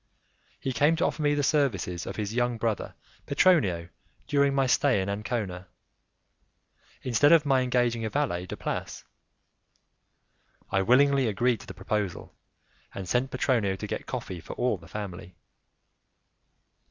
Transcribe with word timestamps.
He 0.59 0.73
came 0.73 0.95
to 0.95 1.05
offer 1.05 1.21
me 1.21 1.35
the 1.35 1.43
services 1.43 2.07
of 2.07 2.15
his 2.15 2.33
young 2.33 2.57
brother 2.57 2.95
Petronio 3.27 3.89
during 4.25 4.55
my 4.55 4.65
stay 4.65 4.99
in 4.99 5.07
Ancona, 5.09 5.67
instead 7.03 7.31
of 7.31 7.45
my 7.45 7.61
engaging 7.61 8.03
a 8.03 8.09
valet 8.09 8.47
de 8.47 8.57
place. 8.57 9.03
I 10.71 10.81
willingly 10.81 11.27
agreed 11.27 11.59
to 11.59 11.67
the 11.67 11.75
proposal, 11.75 12.33
and 12.95 13.07
sent 13.07 13.29
Petronio 13.29 13.75
to 13.75 13.85
get 13.85 14.07
coffee 14.07 14.39
for 14.41 14.53
all 14.53 14.79
the 14.79 14.87
family. 14.87 15.35